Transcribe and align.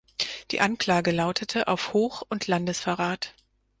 Die 0.49 0.61
Anklage 0.61 1.11
lautete 1.11 1.67
auf 1.67 1.93
Hoch- 1.93 2.23
und 2.27 2.47
Landesverrat. 2.47 3.35